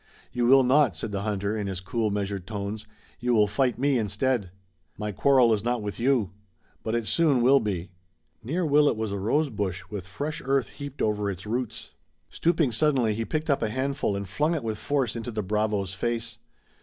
"You 0.31 0.47
will 0.47 0.63
not," 0.63 0.95
said 0.95 1.11
the 1.11 1.21
hunter, 1.21 1.55
in 1.55 1.67
his 1.67 1.79
cool, 1.79 2.09
measured 2.09 2.47
tones. 2.47 2.87
"You 3.19 3.35
will 3.35 3.45
fight 3.45 3.77
me, 3.77 3.99
instead." 3.99 4.49
"My 4.97 5.11
quarrel 5.11 5.53
is 5.53 5.63
not 5.63 5.83
with 5.83 5.99
you." 5.99 6.31
"But 6.81 6.95
it 6.95 7.05
soon 7.05 7.43
will 7.43 7.59
be." 7.59 7.91
Near 8.43 8.65
Willet 8.65 8.97
was 8.97 9.11
a 9.11 9.19
rose 9.19 9.51
bush 9.51 9.83
with 9.91 10.07
fresh 10.07 10.41
earth 10.43 10.69
heaped 10.69 11.03
over 11.03 11.29
its 11.29 11.45
roots. 11.45 11.91
Stooping 12.31 12.71
suddenly 12.71 13.13
he 13.13 13.25
picked 13.25 13.51
up 13.51 13.61
a 13.61 13.69
handful 13.69 14.15
and 14.15 14.27
flung 14.27 14.55
it 14.55 14.63
with 14.63 14.79
force 14.79 15.15
into 15.15 15.29
the 15.29 15.43
bravo's 15.43 15.93
face. 15.93 16.39